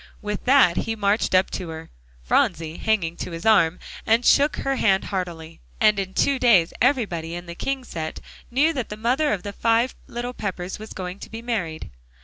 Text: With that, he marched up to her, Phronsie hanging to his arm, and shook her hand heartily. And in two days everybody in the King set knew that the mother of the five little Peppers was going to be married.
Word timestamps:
With 0.23 0.45
that, 0.45 0.77
he 0.77 0.95
marched 0.95 1.35
up 1.35 1.51
to 1.51 1.69
her, 1.69 1.91
Phronsie 2.23 2.77
hanging 2.77 3.15
to 3.17 3.29
his 3.29 3.45
arm, 3.45 3.77
and 4.03 4.25
shook 4.25 4.55
her 4.55 4.77
hand 4.77 5.03
heartily. 5.03 5.59
And 5.79 5.99
in 5.99 6.15
two 6.15 6.39
days 6.39 6.73
everybody 6.81 7.35
in 7.35 7.45
the 7.45 7.53
King 7.53 7.83
set 7.83 8.19
knew 8.49 8.73
that 8.73 8.89
the 8.89 8.97
mother 8.97 9.31
of 9.31 9.43
the 9.43 9.53
five 9.53 9.93
little 10.07 10.33
Peppers 10.33 10.79
was 10.79 10.93
going 10.93 11.19
to 11.19 11.29
be 11.29 11.43
married. 11.43 11.91